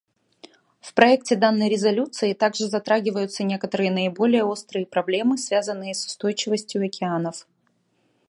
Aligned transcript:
В 0.79 0.95
проекте 0.95 1.35
данной 1.35 1.69
резолюции 1.69 2.33
также 2.33 2.65
затрагиваются 2.65 3.43
некоторые 3.43 3.91
наиболее 3.91 4.43
острые 4.43 4.87
проблемы, 4.87 5.37
связанные 5.37 5.93
с 5.93 6.07
устойчивостью 6.07 6.83
океанов. 6.83 7.45